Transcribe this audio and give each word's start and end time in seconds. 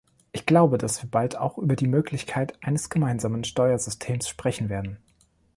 Ich 0.31 0.47
glaube, 0.47 0.79
dass 0.79 1.03
wir 1.03 1.11
bald 1.11 1.37
auch 1.37 1.59
über 1.59 1.75
die 1.75 1.85
Möglichkeit 1.85 2.57
eines 2.63 2.89
gemeinsamen 2.89 3.43
Steuersystems 3.43 4.27
sprechen 4.27 4.67
werden. 4.67 4.97